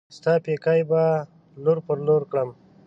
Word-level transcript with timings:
ستا 0.15 0.33
پيکی 0.45 0.81
به 0.89 1.03
لور 1.63 1.77
پر 1.85 1.97
لور 2.07 2.21
کړم 2.31 2.49